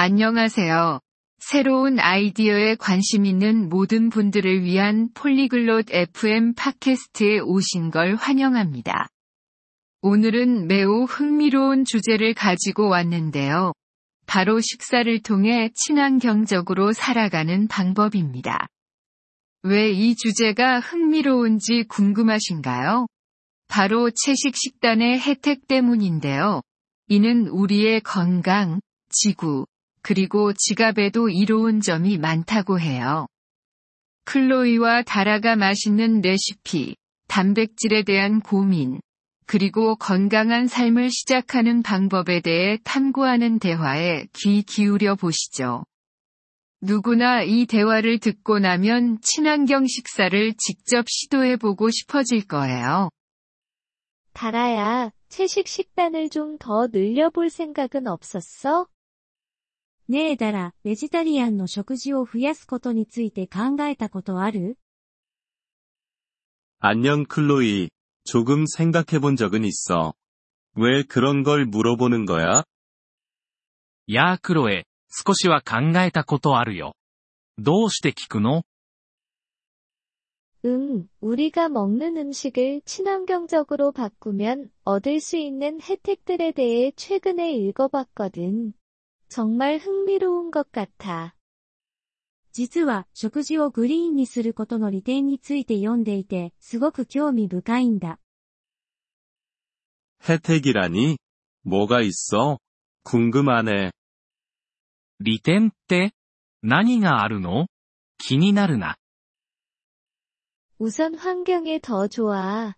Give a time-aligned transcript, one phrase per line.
[0.00, 1.00] 안녕하세요.
[1.40, 9.08] 새로운 아이디어에 관심 있는 모든 분들을 위한 폴리글롯 FM 팟캐스트에 오신 걸 환영합니다.
[10.02, 13.72] 오늘은 매우 흥미로운 주제를 가지고 왔는데요.
[14.26, 18.68] 바로 식사를 통해 친환경적으로 살아가는 방법입니다.
[19.64, 23.08] 왜 이 주제가 흥미로운지 궁금하신가요?
[23.66, 26.62] 바로 채식 식단의 혜택 때문인데요.
[27.08, 29.66] 이는 우리의 건강, 지구,
[30.02, 33.26] 그리고 지갑에도 이로운 점이 많다고 해요.
[34.24, 36.96] 클로이와 다라가 맛있는 레시피,
[37.28, 39.00] 단백질에 대한 고민,
[39.46, 45.84] 그리고 건강한 삶을 시작하는 방법에 대해 탐구하는 대화에 귀 기울여 보시죠.
[46.80, 53.08] 누구나 이 대화를 듣고 나면 친환경 식사를 직접 시도해 보고 싶어질 거예요.
[54.32, 58.86] 다라야, 채식 식단을 좀 더 늘려볼 생각은 없었어?
[60.07, 64.77] ねえだら、ベジタリアンの食事を増やすことについて考えたことある
[66.79, 67.89] 안녕 클로이.
[68.25, 70.13] 조금 생각해 본 적은 있어.
[70.75, 72.65] 왜 그런 걸 물어보는 거야?
[74.07, 76.93] やあクロエ、少しは考えたことあるよ。
[77.57, 78.63] どうして聞くの
[80.65, 88.73] 응, 우리가 먹는 음식을 친환경적으로 바꾸면 얻을 수 있는 혜택들에 대해 최근에 읽어봤거든.
[89.29, 91.35] 정말 흥미로운 것 같아.
[92.51, 98.19] 実は、食事をグリーンにすることの利点について読んでいて、すごく興味深いんだ。
[100.21, 101.17] 혜택이라니?
[101.63, 102.59] 뭐가 있어?
[103.03, 103.91] 궁금하네.
[105.19, 106.13] 利点って
[106.61, 107.67] 何があるの
[108.17, 108.95] 気になるな。
[110.77, 112.75] 우선 환경에 더 좋아.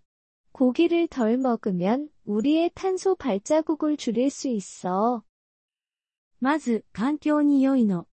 [0.52, 5.24] 고기를 덜 먹으면 우리의 탄소 발자국을 줄일 수 있어.
[6.40, 8.08] まず、環境に良いの。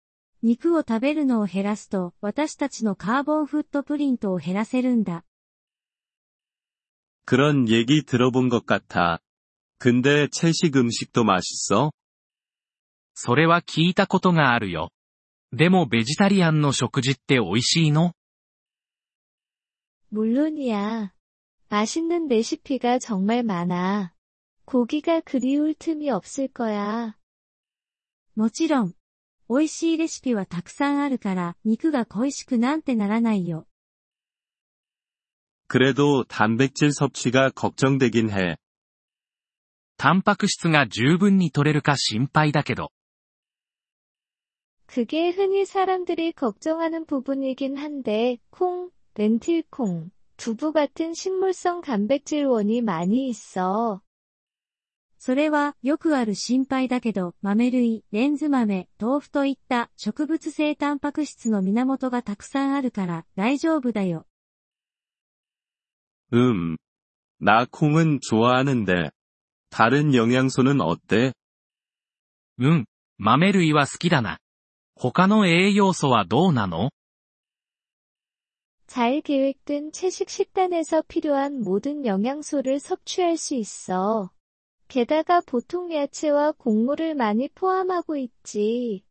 [0.43, 5.25] 肉を食べるのを減らすと、私たちのカーボンフットプリントを減らせるんだ。
[7.25, 9.21] 그런 얘기 들어본 것 같아.
[9.79, 11.93] 근데 채식 음식도 맛있어?
[13.15, 14.91] それは聞いたことがあるよ。
[15.53, 18.13] でもベジタリアンの食事って美味しいの
[20.11, 21.13] 물론이야.
[21.69, 24.15] 맛있는 레시피가 정말 많아.
[24.65, 27.15] 고기가 그리울 틈이 없을 거야.
[28.35, 28.95] もちろん。
[29.49, 33.67] 美味しいレシピはたくさんあるから、肉が恋しくなんてならないよ。
[35.67, 38.57] 그래도 단백질 섭취가 걱정되긴 해.
[39.97, 42.91] タンパク質が十分に取れるか心配だけど。
[44.87, 54.01] 그게 흔히 사람들이 걱정하는 부분이긴 한데, 콩, 렌틸콩, 두부 같은 식물성 단백질원이 많이 있어.
[55.23, 64.27] それは、よくある心配だけど、豆類、レンズ豆、豆腐といった植物性タンパク質の源がたくさんあるから、大丈夫だよ。
[66.33, 66.77] 음.
[67.41, 69.11] 나 콩은 좋아하는데.
[69.71, 71.33] 다른 영양소는 어때?
[72.59, 72.87] うん、
[73.19, 74.39] 豆類は好きだな。
[74.95, 76.91] 他の栄養素はどうなの
[78.89, 84.31] 잘 계획된 채식 식단에서 필요한 모든 영양소를 섭취할 수 있어.
[84.89, 89.05] 게다가 보통 야채와 곡물을 많이 포함하고 있지.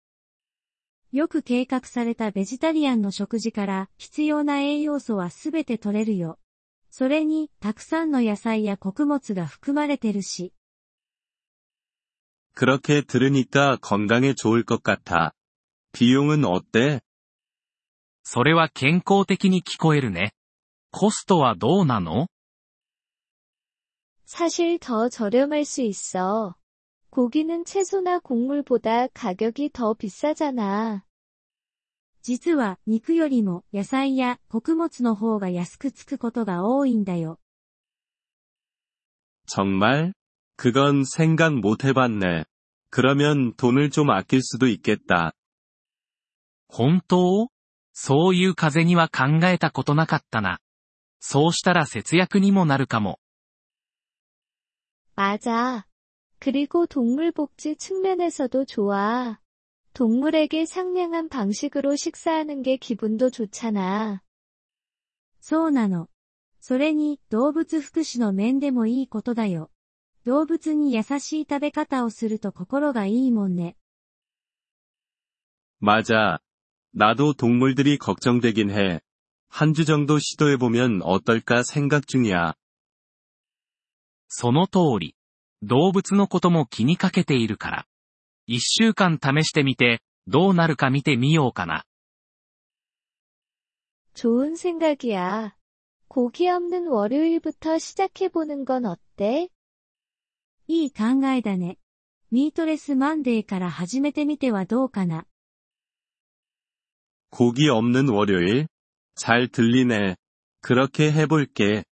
[1.11, 6.37] よく計画されたベジタリアンの食事から必要な栄養素はすべて取れるよ。
[6.89, 10.53] それに、たくさんの野菜や穀物が含まれてるし。
[12.55, 15.33] 그렇게 들으니까 건강에 좋을 것 같아.
[15.93, 17.01] 비용은 어때?
[18.23, 20.33] それは健康的に聞こえるね。
[20.91, 22.27] コストはどうなの
[24.31, 26.55] 사실 더 저렴할 수 있어.
[27.09, 31.03] 고기는 채소나 곡물보다 가격이 더 비싸잖아.
[32.21, 37.39] 実は、肉よりも野菜や穀物の方が安くつくことが多いんだよ。
[39.47, 40.13] 정말?
[40.57, 42.43] 그건 생각 못 해봤네.
[42.89, 45.31] 그러면 돈을 좀 아낄 수도 있겠다.
[46.67, 47.49] 本当
[47.93, 50.59] そういう風には考えたことなかったな。
[51.19, 53.19] そうしたら節約にもなるかも。
[55.15, 55.85] 맞아.
[56.39, 59.39] 그리고 동물 복지 측면에서도 좋아.
[59.93, 64.21] 동물에게 상냥한 방식으로 식사하는 게 기분도 좋잖아.
[65.39, 66.07] そうなの。
[66.59, 69.71] それに、動物福祉の面でもいいことだよ。
[70.25, 73.75] 動物に優しい食べ方をすると心がいいもんね。
[75.79, 76.39] 맞아.
[76.91, 78.99] 나도 동물들이 걱정되긴 해.
[79.49, 82.53] 한 주 정도 시도해보면 어떨까 생각 중이야.
[84.31, 85.15] その通り。
[85.63, 87.85] 動物のことも気にかけているから。
[88.45, 91.83] 一週間試してみて、どうなるか見てみようかな。
[94.13, 95.55] 좋은 생각이야.
[96.07, 99.49] 고기 없는 월요일부터 시작해보는 건 어때?
[100.67, 101.77] いい考えだね。
[102.31, 105.25] ミートレスマンデーから始めてみてはどうかな。
[107.29, 108.67] 고기 없는 월요일?
[109.15, 110.15] 잘 들리네.
[110.61, 111.83] 그렇게 해볼게.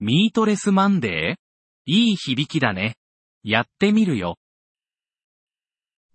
[0.00, 1.40] ミートレスマンデー
[1.86, 2.96] いい響きだね。
[3.42, 4.36] やってみるよ。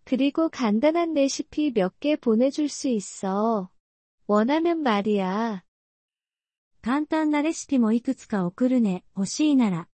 [0.05, 3.69] 그리고 간단한 레시피 몇 개 보내줄 수 있어.
[4.27, 5.63] 원하면 말이야.
[6.81, 9.87] 簡単なレシピもいくつか送るね、欲しいなら。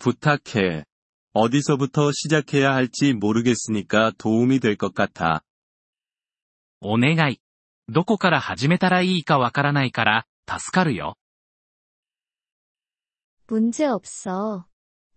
[0.00, 0.84] 부탁해.
[1.32, 5.44] 어디서부터 시작해야 할지 모르겠으니까 도움이 될 것 같아.
[6.80, 7.40] お願い。
[7.88, 11.16] どこから始めたらいいかわからないから、助かるよ。
[13.46, 14.66] 문제 없어.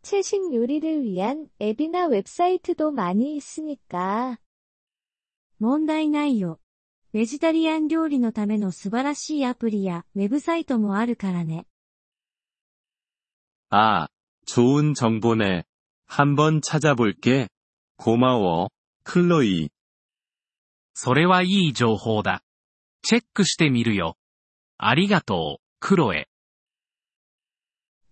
[0.01, 4.37] 채식 요리를 위한 앱이나 웹사이트도 많이 있으니까.
[5.59, 6.59] 問題ないよ。
[7.13, 11.65] ベジタリアン料理のための素晴らしいアプリやウェブサイトもあるからね。
[13.69, 14.07] 아,
[14.45, 15.63] 좋은 정보네.
[16.05, 17.47] 한번 찾아볼게.
[17.97, 18.69] 고마워,
[19.03, 19.69] 클로이.
[20.95, 22.43] それはいい情報だ。
[23.03, 24.17] チェックしてみるよ。
[24.77, 26.27] ありがとう、クロエ。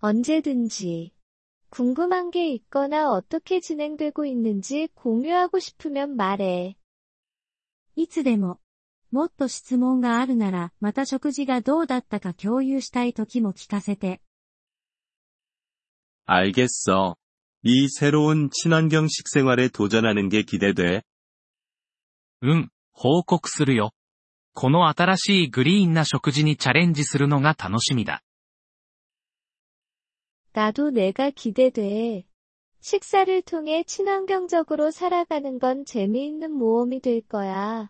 [0.05, 1.11] 언제든지.
[1.69, 6.75] 궁금한 게 있거나 어떻게 진행되고 있는지 공유하고 싶으면 말해.
[7.95, 8.59] いつでも。
[9.11, 14.21] もっと質問があるなら、また食事がどうだったか共有したい時も聞かせて。
[16.25, 17.15] 알겠어.
[17.63, 21.03] 이 새로운 친환경 식생활에 도전하는 게 기대돼.
[22.43, 23.91] うん、報告するよ。
[24.53, 28.23] この新しいグリーンな食事にチャレンジするのが楽しみだ。
[30.55, 32.25] 나도 내가 기대돼.
[32.81, 37.89] 식사를 통해 친환경적으로 살아가는 건 재미있는 모험이 될 거야.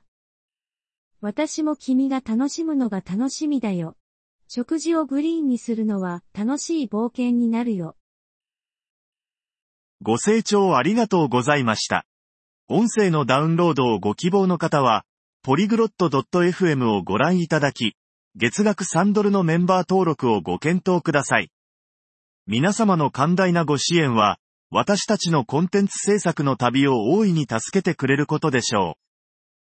[1.21, 3.95] 私も君が楽しむのが楽しみだよ。
[4.48, 7.95] 食事をグリーンにするのは楽しい冒険になるよ。
[10.01, 12.06] ご清聴ありがとうございました。
[12.68, 15.06] 音声のダウンロードをご希望の方は、
[15.44, 17.95] ポリグロット .fm をご覧いただき、
[18.36, 21.51] 月額3ドルのメンバー登録をご検討ください。
[22.48, 24.38] 皆様の寛大なご支援は、
[24.70, 29.06] 私たちのコンテンツ制作の旅を大いに助けてくれることでしょう。